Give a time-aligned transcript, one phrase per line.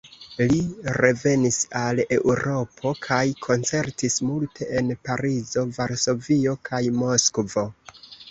[0.51, 0.59] Li
[1.05, 7.67] revenis al Eŭropo kaj koncertis multe en Parizo, Varsovio kaj Moskvo.